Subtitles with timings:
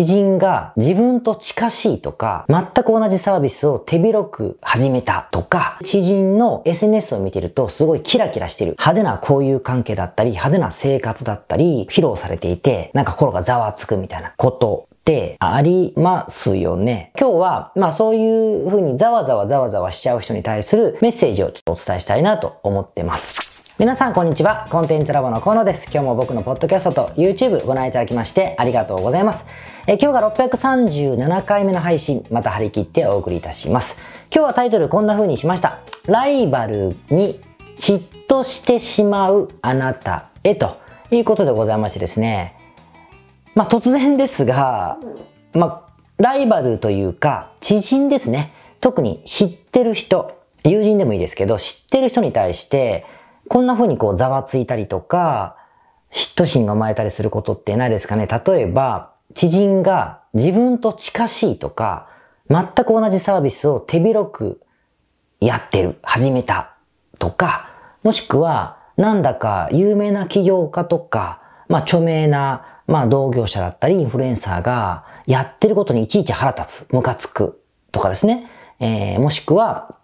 [0.00, 8.72] 知人が自分と近しいとか、全く同じサービスを手広く始めたとか、知人の SNS を見てるとすごいキラキラしてる。
[8.78, 17.12] 派手な交友関係だったり、派手な生活だったり、披露されていて、なんか心がざわつくみたいなことっありますよね。
[17.18, 23.60] 今日は、まあそういう風にざわざわざわざわしちゃう人に対するメッセージをちょっとお伝えしたいなと思ってます。
[23.78, 24.66] 皆さんこんにちは。
[24.70, 25.90] コンテンツラボの河野です。
[25.92, 29.46] 今日も僕のポッドキャストと YouTube ご覧いただきましてありがとうございます。
[29.92, 33.98] え今日が637回目の配信、また張り切ってお送りいたします。
[34.32, 35.80] 今日はタイトルこんな風にしました。
[36.06, 37.40] ライバルに
[37.74, 40.76] 嫉妬してしまうあなたへと
[41.10, 42.54] いうことでございましてですね。
[43.56, 44.96] まあ突然ですが、
[45.54, 48.52] まあライバルというか知人ですね。
[48.80, 53.06] 特に知ってる人、友人でもいいですけど、知ってる人に対して
[53.48, 55.56] こんな風にこうざわついたりとか、
[56.12, 58.28] 嫉妬心が生まれたりすることってないですかね。
[58.28, 62.08] 例えば、知人が自分と近しいとか、
[62.48, 64.60] 全く同じサービスを手広く
[65.40, 66.74] やってる、始めた
[67.18, 67.70] とか、
[68.02, 78.50] もしくは、なんだか有名な起業家とか、まあ著名な、まあ同業者だったりインフルエンサーがやってることにいちいち腹立つ、ムカつくとかですね。
[78.80, 79.94] えー、もしくは、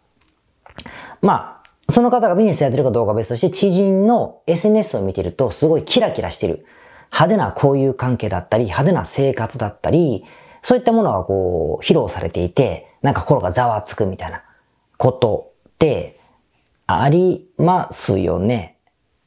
[1.20, 6.66] まあその方がビジネスやってるかどうかは別として、知人の SNS を見てるとすごいキラキラしてる。
[7.12, 10.24] 派手な交友関係だったり、派手な生活だったり、
[10.62, 14.42] そういったものがこう、披露されていて、なんか心がざわつくみたいな
[14.98, 16.18] ことって
[16.86, 18.76] ありますよね。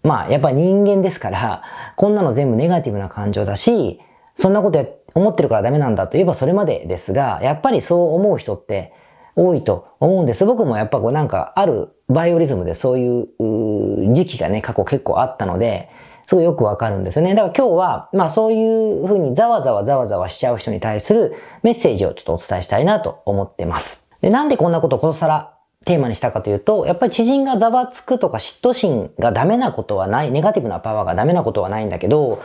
[0.03, 1.63] まあ、やっぱ人間ですから、
[1.95, 3.99] こんなの全部ネガティブな感情だし、
[4.36, 8.93] そんなこと思ってるからダメなんだと言えばそれまでですが、やっぱりそう思う人って
[9.36, 10.45] 多いと思うんです。
[10.45, 15.89] 僕もやっぱこうなんかあるバイオリズムでそういう時期がね、過去結構あったので、
[16.30, 17.33] すごいよくわかるんですよね。
[17.33, 24.08] だから今日は、まあそういうふうにざわざわざわざわしちゃう人に対するメッセージをちょっとお伝えしたいなと思ってます。
[24.21, 25.55] で、なんでこんなことをことさら
[25.86, 32.43] テーマにしたかというと、やっぱり知人がざわつくとか嫉妬心がダメなことはない、ネガティブなパワーがダメなことはないんだけど、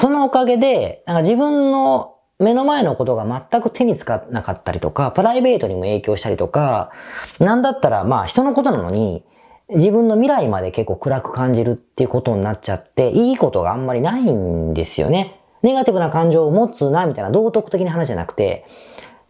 [0.00, 6.92] そのおかげで、なんか自分の目の前のことが全く手につかなかったりとか、プライベートにも影響したりとか、
[7.40, 9.22] なんだったらまあ人のことなのに、
[9.70, 15.40] 自分の未来まで結構暗く感じるっていうことになっちゃって、いいことがあんまりないんですよね。
[15.62, 18.64] ネガティブな感情を持つな、みたいな道徳的な話じゃなくて、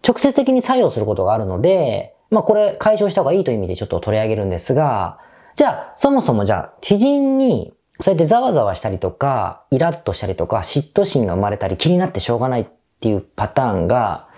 [0.07, 5.19] 直接的に作用することがあるので、まあこれ解消した方がいいという意味でちょっと取り上げるんですが、
[5.57, 12.67] じゃあ、そもそもじゃあ、知人にそうやってざわざわしたりとか、イラッとしたりとか、嫉妬心が生まれたり気になってしょうがないっ
[13.01, 14.29] ていうパターンが、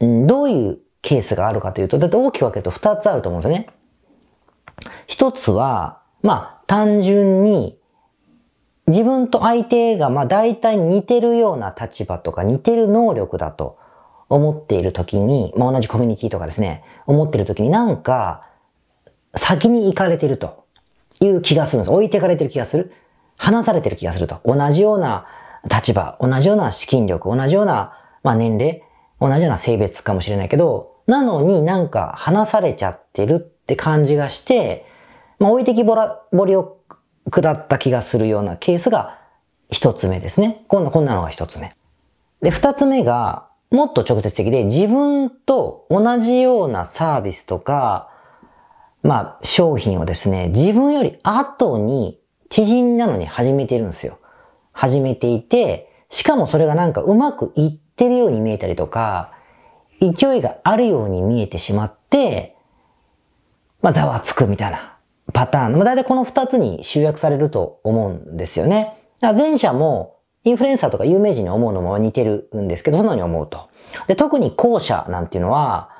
[0.00, 3.73] うん、どういうケースがあるかというと、だって大きく分けると2つあると思うんですよね。
[5.06, 7.78] 一つは、まあ、単純に、
[8.86, 13.78] 自分と相手が、まあ、大体似てるような立場とか似てる能力だと
[14.28, 18.46] 思っているときに、まあ、同じコミュニティとかですね、思っているときになんか、
[19.34, 20.64] 先に行かれてると
[21.20, 21.90] いう気がするんです。
[21.90, 22.92] 置いてかれてる気がする。
[23.36, 24.40] 離されてる気がすると。
[24.44, 25.26] 同じような
[25.68, 28.82] 立場、同じような資金力、同じような、まあ、年齢、
[29.20, 34.86] 同じような性別かもしれないけど、なのになんか離されちゃってるって感じがして、
[35.38, 36.78] まあ、置いてきぼら、ぼりを
[37.24, 39.18] 食らった気がするようなケースが
[39.70, 40.64] 一つ目ですね。
[40.68, 41.74] こんな、こんなのが一つ目。
[42.42, 48.10] で、二つ目が、もっと直接的で自分と同じようなサービスとか、
[49.02, 52.20] まあ、商品をですね、自分より後に
[52.50, 54.18] 知人なのに始めてるんですよ。
[54.72, 59.32] 始めていて、しかもそれがなんかうまくいってるように見えたりとか、
[60.00, 62.53] 勢いがあるように見えてしまって、
[63.84, 64.96] まあ、ざわつくみたいな
[65.34, 65.72] パターン。
[65.72, 68.96] まあ、大体この二つに集約されると思うんですよね。
[69.20, 73.68] だから前者も、インフルエンサーとか有名人に思うのも似てるんですけど、そのように思うと。
[74.06, 75.90] で、特に後者なんていうのは、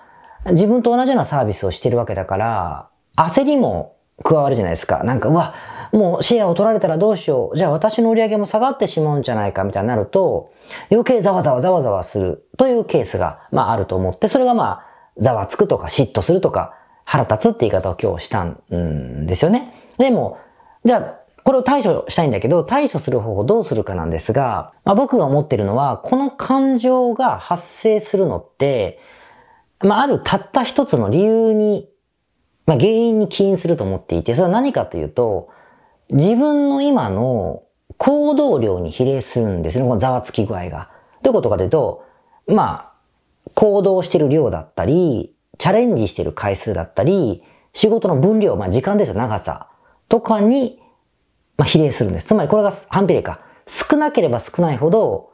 [0.47, 5.05] 自分と同じようなサービスをしてるわけだから、焦りも加わるじゃないですか。
[5.05, 5.53] なんか、うわ、
[5.93, 7.57] もうシェアを取られたらどうしよう。
[7.59, 10.53] じゃあ私の売り上げも下がってしまうんじゃないかみたいになると、
[10.91, 14.87] 余計ざわざわざわざわするというケースが、まああると思って、それがまあ、
[15.19, 19.73] ざわつくとか嫉妬するとか、腹立つって言い方を今日したんですよね。
[19.99, 20.39] でも、
[20.85, 28.99] じゃあ、これを対処したいんだけど、対処する方法どうするかなんですが、まあ、僕が思ってるのは、この感情が発生するのって、
[29.81, 31.91] まあ、あるたった一つの理由に、
[32.65, 35.51] まあ、原因に起因すると思っていて、それは何かというと、
[36.11, 37.63] 自分の今の
[37.99, 40.89] 行動量に比例するんですよね、このざわつき具合が。
[41.23, 42.05] どういうことかというと、
[42.47, 42.93] まあ、
[43.55, 47.43] 行動してる量だったり、チャレンジしてる回数だったり、
[47.73, 49.69] 仕事の分量、まあ時間ですよ、長さ
[50.09, 50.81] とかに、
[51.57, 52.27] まあ比例するんです。
[52.27, 53.41] つまりこれが反比例か。
[53.67, 55.31] 少なければ少ないほど、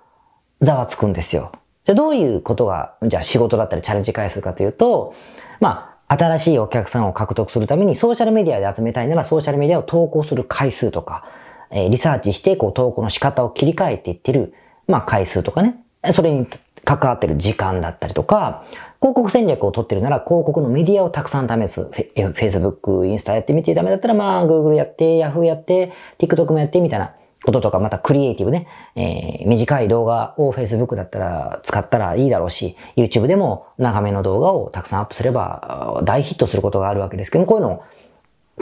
[0.61, 1.53] ざわつくんですよ。
[1.85, 5.15] じゃあどういうことが、じゃあ仕事だったりチャレンジ回数かというと、
[5.59, 11.25] まあ、新しいお客さんを獲得するためにソーシャルメディアで集めたいならソーシャルメディアを投稿する回数とか、
[11.71, 14.53] え、リサーチしてこう投稿の仕方を切り替えていってる、
[14.87, 15.77] まあ回数とかね。
[16.13, 16.47] それに
[16.85, 18.65] 関わってる時間だったりとか、
[19.01, 21.91] 広告戦略を取ってるなら広告のメディアをたくさん試す。
[22.15, 28.67] Facebook、インスタやってみてダメだったらまあ Google やって、Yahoo やって、TikTok もやってみたいなこととか、またクリエイティブね、
[28.97, 37.85] えー、短い動画を Facebook だったら使ったらいいだろうし、YouTube でも長めの動画をたくさんアップすれば大ヒットすることがあるわけですけどこういうのを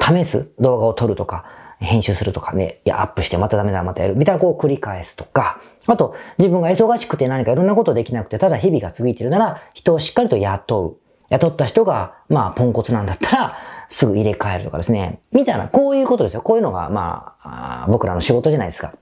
[0.01, 1.47] 試す動画を撮るとか、
[1.81, 10.97] 編集するとかね、いや、アップしてまたダメだまたやる、みたいなこう繰り返すとか、あと、自分が忙しくて何かいろんなことできなくて、ただ日々が過ぎてるなら、人をしっかりと雇う。
[11.31, 13.57] 雇った人が、まあ、ポンコツなんだったら、
[13.89, 15.21] すぐ入れ替えるとかですね。
[15.33, 16.43] みたいな、こういうことですよ。
[16.43, 18.95] こういうのが、まあ、僕らの仕事じゃないですか。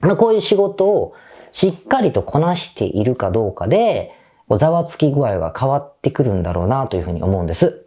[0.00, 1.14] まあ、こういう仕事を
[1.52, 4.12] しっかりとこなしているかどうかで、
[4.56, 7.86] ざわつき具合が変わってくるんだろうなというふうに思うんです。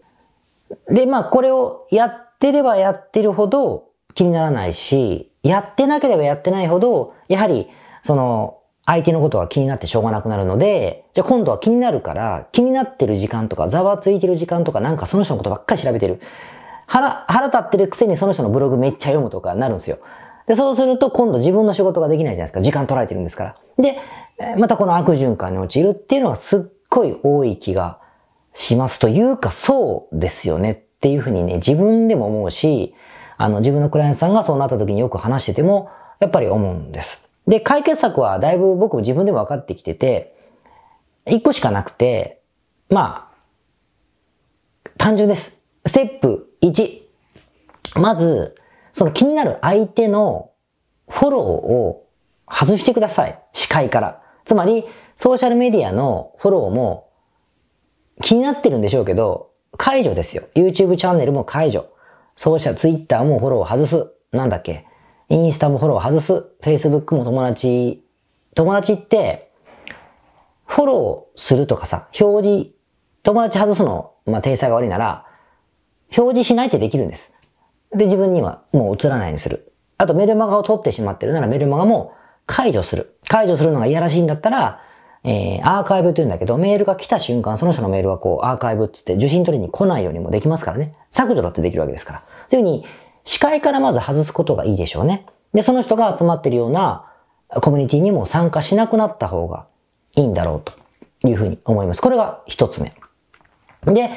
[0.90, 7.70] で、まあ、これをやってればやってるほど気にならないし、やってなければやってないほど、やはり、
[8.04, 16.20] その、相手のことが気になってしょうがなくなるので、じゃあ今度は気になるから、気になってる時間とか、ざわついてる時間とか、なんかその人のことばっかり調べてる。
[16.88, 20.00] 腹、腹立ってるくせにその人のブログめっちゃ読むとかなるんですよ。
[20.48, 22.62] で、そうすると今度自分の仕事ができないじゃないですか。
[22.62, 23.56] 時間取られてるんですから。
[23.78, 24.00] で、
[24.58, 28.00] またこの悪循環に陥るっていうのがすっごい多い気が
[28.54, 32.96] しますというか、そうですよねっていうふうにね、自分でも思うし、
[33.38, 37.29] あの、自分のクライアントさんがそうなった時によく話してても、やっぱり思うんです。
[37.50, 40.36] で、解決策はだいぶ僕も自分でも分かってきてて、
[41.28, 42.42] 一個しかなくて、
[42.90, 43.32] ま
[44.86, 45.60] あ、単純です。
[45.86, 47.02] ステップ1。
[47.96, 48.56] まず、
[48.94, 50.52] その気になる相手の
[51.10, 52.08] フォローを
[52.48, 53.40] 外してください。
[53.52, 54.22] 視界から。
[54.46, 54.86] つまり、
[55.16, 57.10] ソーシャルメディアのフォローも
[58.22, 60.44] 気になってるんでしょうけど、解除ですよ。
[60.54, 61.90] YouTube チャンネルも解除。
[62.36, 64.12] ソーシャル、Twitter もフォローを外す。
[64.32, 64.86] なんだっけ？
[65.30, 66.34] インスタもフォロー外す。
[66.62, 68.04] Facebook も友達。
[68.56, 69.52] 友達って、
[70.66, 72.72] フォローするとかさ、表示、
[73.22, 75.26] 友達外すの、まあ、体裁が悪いなら、
[76.18, 77.34] 表示しないってできるんです。
[77.96, 79.72] で、自分にはもう映らないようにする。
[80.00, 82.14] あとメルマガを取ってしまってるならメルマガも
[82.46, 83.18] 解除する。
[83.28, 84.82] 解除するのがいやらしいんだったら、
[85.24, 90.94] えー、アーカイブって言うんだけど、メールが来た瞬間、その人のメールはこう、アーカイブって言って受信取りに来ないようにもできますからね。
[91.10, 92.24] 削除だってできるわけですから。
[92.50, 92.86] というふうに、
[93.24, 95.26] 視界からまず外すことがいいでしょうね。
[95.54, 97.06] で、その人が集まってるような
[97.50, 99.68] コミュニティにも参加しなくなった方が
[100.16, 102.02] いいんだろうというふうに思います。
[102.02, 102.94] これが一つ目。
[103.86, 104.12] で、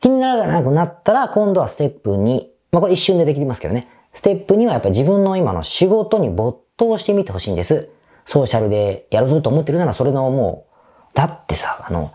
[0.00, 2.46] 気にならなくなったら、今度はステップ2。
[2.70, 3.88] まあ、これ一瞬でできますけどね。
[4.12, 7.88] ステップ2はやっぱり自分の今の仕事に没頭してみてほしいんです。
[8.24, 10.66] ソーシャルでやるぞと思ってるならそれのも
[11.14, 12.12] う、だってさ、あの、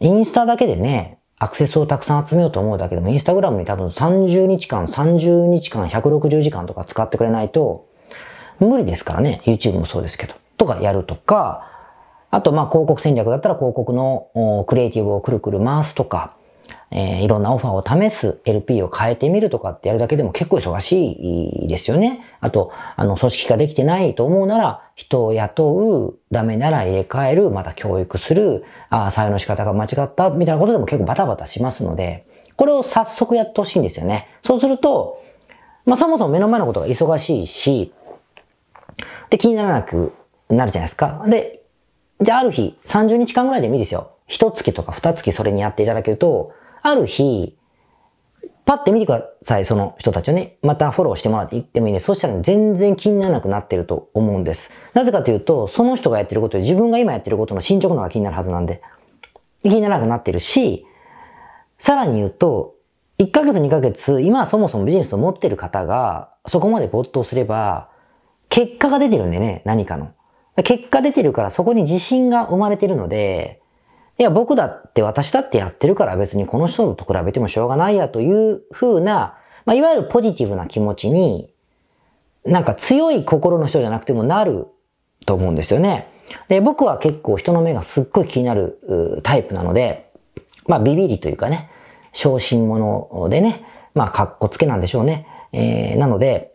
[0.00, 7.88] インスタだけでね、アクセスをたくさん集めようと思うだけでも、インスタグラムに多分30日間、30日間、160時間とか使ってくれないと、
[8.60, 9.42] 無理ですからね。
[9.44, 10.34] YouTube もそうですけど。
[10.56, 11.68] とかやるとか、
[12.30, 16.36] あと、まあ、広告戦略だったら広告のクリエイティブをくるくる回すとか、
[16.94, 22.24] えー、いろんなオファーを試す LP を変えてみるとかってやるだけでも結構忙しいですよね。
[22.40, 32.26] あと、あの、組織化できてないと思うなら、人を雇う、ダメなら入れ替える、また教育する、ああ、採用の仕方が間違った、みたいなことでも結構バタバタしますので、
[32.56, 34.28] これを早速やってほしいんですよね。
[34.42, 35.22] そうすると、
[35.86, 37.92] まあ、そもそも目の前のことが忙しいし、
[39.30, 40.12] で、気にならなく
[40.50, 41.24] なるじゃないですか。
[41.26, 41.62] で、
[42.20, 44.12] じゃあある日、30日間ぐらいでもいいですよ。
[44.26, 46.52] 一月とか二月それにやっていただけると、
[46.82, 47.56] ある日、
[48.64, 50.56] パッて見てください、その人たちをね。
[50.62, 51.98] またフォローしてもらって言ってもいいね。
[51.98, 54.72] そしたら全然気にならなくなってると思うんです。
[54.94, 58.82] なぜかというと、その人がやってることで自分が今やってることの進捗の方が気になるはずなんで。
[59.62, 60.86] 気にならなくなってるし、
[61.78, 62.74] さらに言うと、
[63.18, 67.88] 1ヶ月2ヶ月、今はそもそもビジネスを持ってる方が、そこまで没頭すれば、
[68.48, 70.12] 結果が出てるんでね、何かの。
[70.64, 73.61] 結果出てるからそこに自信が生まれてるので、
[74.18, 81.52] いや、僕だって私だってやってるから別にこの人と比べてもしょうがないやという風な、まあ、いわゆるポジティブな気持ちに、
[82.44, 84.66] なんか強い心の人じゃなくてもなる
[85.26, 86.08] と思うんですよね。
[86.48, 90.10] で、僕は結構人の目がすっごい気になるタイプなので、
[90.66, 91.70] まあビビりというかね、
[92.12, 93.64] 小心者でね、
[93.94, 95.26] まあかっこつけなんでしょうね。
[95.52, 96.51] えー、なので、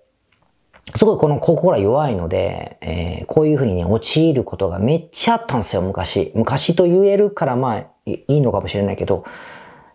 [0.96, 6.32] すごいこの心が弱いので、えー、こういうふうにね、陥ることがめっちゃあったんですよ、昔。
[6.34, 9.26] 昔と言えるからまあ、いいのかもしれないけど、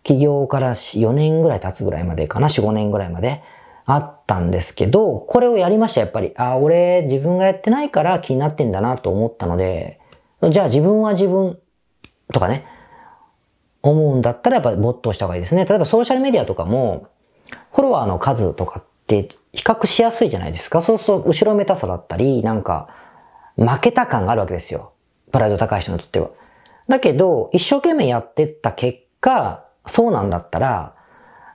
[0.02, 3.42] 起業から4年ぐらい経つぐらいまでかな、4、5年ぐらいまで
[3.86, 6.32] あったんですけど、これをやりました、やっぱり。
[6.36, 9.98] あ、俺自分がやってないから気になってんだなと思ったので、
[10.50, 11.58] じゃあ自分は自分
[12.32, 12.66] とかね、
[13.82, 15.64] 思うんだったらやっぱ没頭した方がいいですね。
[15.64, 17.08] 例えばソーシャルメディアとかも、
[17.72, 20.80] フォロワーの数とかって比較しやすいじゃないですか。
[20.80, 22.88] そうすると後ろめたさだったり、なんか、
[23.56, 24.92] 負けた感があるわけですよ。
[25.30, 26.30] プライド高い人にとっては。
[26.88, 30.94] だけど、一生懸命やってった結果、そうなんだったら、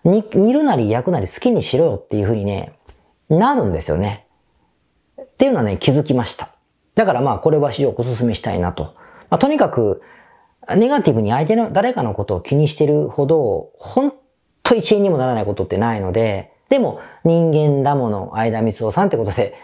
[0.04, 2.78] に煮るなり焼くなり好きにしろよっていうふうにね、
[3.30, 4.28] なるんですよね。
[5.22, 6.50] っていうのはね、気づきました。
[6.96, 8.96] だからまあ、これは非常にお勧めしたいなと。
[9.30, 10.02] まあ、とにかく、
[10.76, 14.14] ネガティブに相手の誰かのことを気にしてるほど、本
[14.64, 19.56] 当一円にもならないことってないので、でも人間だもの、間光夫さんってことで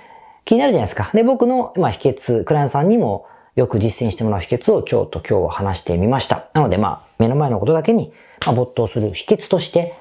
[0.45, 1.09] 気になるじゃないですか。
[1.13, 6.49] で、僕の、まあ、秘訣、クライアントさんにもよく実践してもらう秘訣をちょっと今日は話してみました。
[6.53, 8.13] なのでまあ、目の前のことだけに、
[8.45, 9.93] まあ、没頭する秘訣として、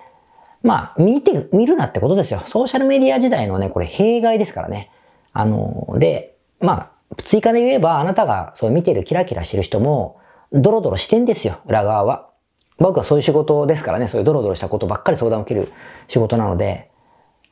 [0.62, 2.42] まあ、見て、見るなってことですよ。
[2.46, 4.90] ソーシャルメディア時代のね、これ弊害ですからね。
[5.32, 10.20] あの、で、まあ、追加で言えば、あなたがそう見てるキラキラしてる人も、
[10.52, 12.28] ドロドロしてんですよ、裏側は。
[12.78, 15.72] 僕はそういう仕事ですからね、そういうドロドロしたことばっかり相談を受ける
[16.08, 16.90] 仕事なので、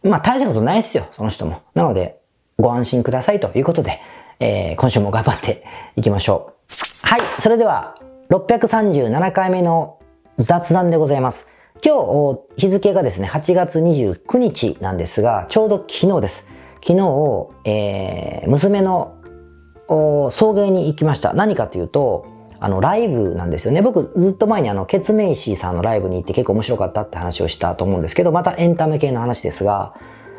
[0.02, 1.62] まあ大したことないですよ、その人も。
[1.74, 2.20] なので、
[2.58, 4.00] ご安心くださいということで、
[4.38, 5.64] えー、今週も頑張って
[5.96, 6.54] いきましょ
[7.04, 7.06] う。
[7.06, 7.94] はい、それでは、
[8.30, 9.98] 637回目の
[10.38, 11.48] 雑談でございます。
[11.84, 16.46] 今日、日付がですね、8月29日なんですが、ちょうど昨日です。
[16.82, 19.16] 昨日、えー、娘の
[19.88, 21.32] 送迎に行きました。
[21.34, 22.26] 何かというと、
[22.60, 23.80] あの、ライブなんですよね。
[23.80, 29.94] 僕、ずっと前にあの、ケツメイシさんのライブに行って結構面白かったって話をしたと思うんですけど、またエンタメ系の話ですが、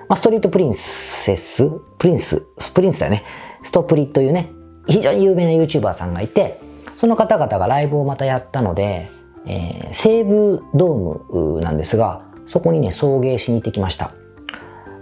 [0.08, 3.24] まあ、ストロベリープリンセスプリンスプリンスだよね。
[3.64, 4.52] ストプリというね、
[4.88, 6.60] 非常に有名な YouTuber さんがいて、
[6.98, 9.10] その方々がライブをまたやったので、
[9.48, 14.12] えー、西武ドームなんですが、そこにね、送迎しに行ってきました。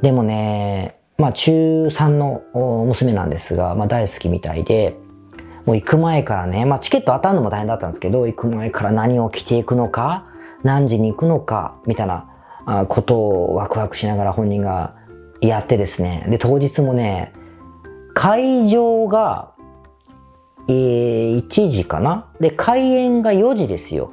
[0.02, 2.44] でもね、まあ中3の
[2.86, 4.96] 娘なんですが、まあ大好きみたいで、
[5.70, 10.26] もう行く前からね、まあチケット当たるのも大変だったんですけど、行く前から何を着ていくのか、
[10.64, 12.26] 何時に行くのか、みたいな
[12.88, 14.96] ことをワクワクしながら本人が
[15.42, 16.26] やってですね。
[16.28, 17.34] で、当日もね、
[18.16, 19.52] 会場が、
[20.68, 22.32] えー、1時かな？
[22.40, 24.12] で、開演が4時ですよ。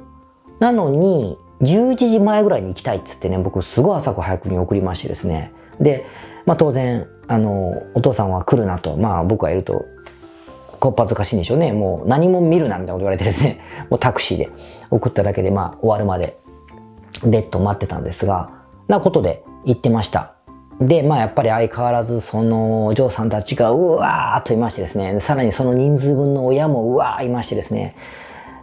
[0.59, 5.53] なのに、11時前ぐらいに行きたいっつってね、僕すごい朝早くに送りましてですね。
[5.81, 6.05] で、
[6.45, 9.85] まあ当然、あの、お父さんは来るなと、まあ僕がいると、
[10.79, 11.71] こっぱずかしいんでしょうね。
[11.71, 14.49] もう何も見るなみたいなこと言われてですね、 もうタクシーで
[14.89, 16.37] 送っただけで、まあ終わるまで、
[17.25, 18.49] ベッド待ってたんですが、
[18.87, 20.33] なことで行ってました。
[20.79, 27.95] で、まあやっぱり相変わらずそのお嬢さんたちがうわーっといましてですね、さらにその人数分の親もうわーいましてですね、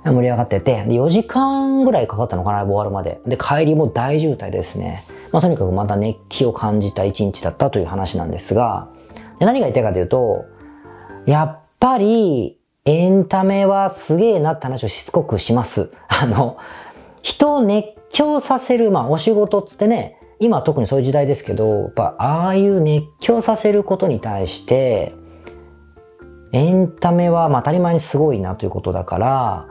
[0.04, 3.20] 盛り上がってて、で、4時間ぐらいかかったのかな、終わるまで。
[3.26, 5.04] で、帰りも大渋滞ですね。
[5.32, 8.88] まあ、とにかくまた熱気を感じた一日だったという話なんですが、
[9.38, 10.44] で何が言いたいかというと、
[11.26, 15.92] やっぱり、エンタメはすげえなって話をしつこくします。
[16.08, 16.56] あの、
[17.20, 25.14] 人を熱狂させる、まあ、お仕事っつってね、今特にそういう時代ですけど、やっぱ、ああいう熱狂させることに対して、
[26.52, 29.66] エンタメはま当たり前にすごいなということだから、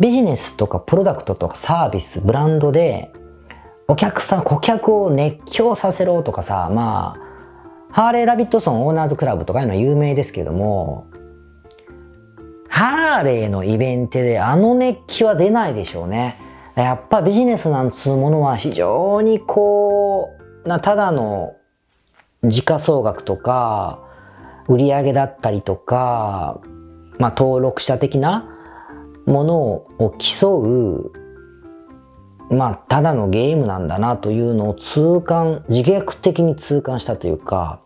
[0.00, 3.12] ビジネスとかプロダクトとかサービス、ブランドで、
[3.88, 11.08] お客さん、顧客を熱狂させろとかさ、まあ、ハーレー・ラビットソンオーナーズクラブとかいうのは有名ですけども、
[12.72, 16.38] ハーレーのイベントであの熱気は出ないでしょうね。
[16.74, 20.30] やっぱビジネスなんつうものは非常にこ
[20.64, 21.54] う、な、ただの
[22.42, 24.02] 時価総額とか、
[24.68, 26.62] 売上だったりとか、
[27.18, 28.48] まあ登録者的な
[29.26, 31.12] ものを競う、
[32.48, 37.80] まあ、ただのゲームなんだなというのを痛感、自虐的に痛感したというか、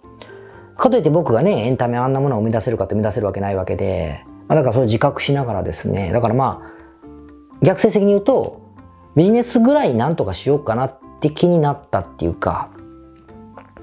[0.76, 4.24] かといって僕がね、エンタメあんなものを生み出せるかって生み出せるわけないわけで、
[4.54, 8.66] だからそれを自覚しながらですね、だからまあ、逆説的に言うと、
[9.16, 12.70] ビジネスぐらいなんとかしようかなって気になったっていうか、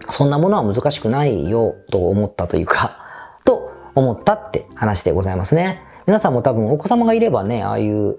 [0.10, 2.98] そんなものは難しくないよと思ったというか、
[3.44, 5.82] と思ったって話でございますね。
[6.06, 8.18] 皆さんも多分お子様がいればね、ああいう、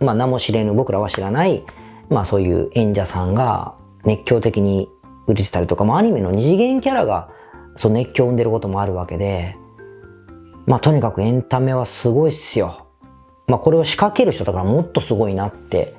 [0.00, 1.64] まあ名も知れぬ僕らは知らない、
[2.10, 3.74] まあそういう演者さんが
[4.04, 4.88] 熱狂的に
[5.26, 7.28] 売れてたりとか、まあアニメの二次元キャラが
[7.76, 9.56] そう熱狂を生んでることもあるわけで、
[10.66, 12.86] まあとにかくエンタメはすごいっすよ。
[13.46, 15.94] まあこれを仕掛ける人だからもっとすごいなって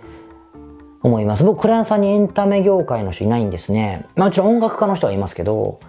[1.02, 1.44] 思います。
[1.44, 4.06] 僕、クライアントさんにエンタメ業界の人いないんですね。
[4.16, 5.80] まあもちろん音楽家の人はいますけど、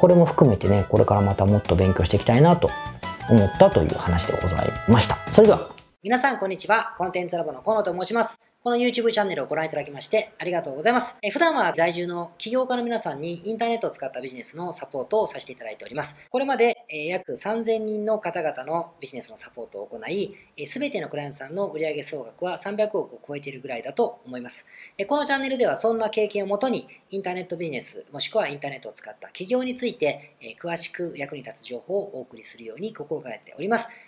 [0.00, 2.68] これも含めてね、これからまたもっと勉強していきたいなと
[3.30, 5.16] 思ったという話でございました。
[5.32, 5.68] それでは。
[6.02, 6.94] 皆さん、こんにちは。
[6.98, 8.40] コンテンツラボの河野と申します。
[8.66, 11.16] この YouTube チャンネルをご覧いただきましてありがとうございます。
[11.22, 16.26] え普段は在住の起業家の皆さんにインターネットを使ったビジネスのサポートをさせていただいております。
[16.28, 20.34] これまで、え約3000人の方々のビジネスのサポートを行い、
[20.66, 24.66] すべてのクライアントさんの売上総額は300億を超えているぐらいだと思います。
[24.98, 33.90] えこのチャンネルではそんな経験をもとにインターネットビジネスもしくはインターネットを使った起業についてえ詳しく役に立つ情報をお送りするように心がけております。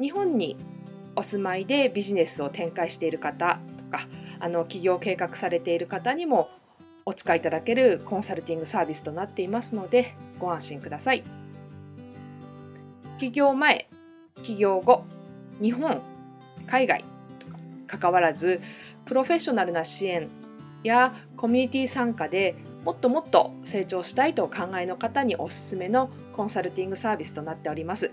[0.00, 0.56] 日本に
[1.16, 4.06] お住まいでビジネスを展開している方とか
[4.38, 6.50] あの起業計画されている方にも
[7.04, 11.24] お使いいただけるコンサルティングサービスとなっていますのでご安心ください。
[13.18, 13.88] 起業前
[14.42, 15.04] 起業後
[15.60, 16.00] 日本
[16.68, 17.04] 海外
[17.40, 17.46] と
[17.88, 18.60] かかわらず
[19.06, 20.28] プロフェッショナルな支援
[20.84, 28.12] やコミュニティ参加でもっともっと成長したいとお考えの方におすすめのコンサルティングサービスとなっております。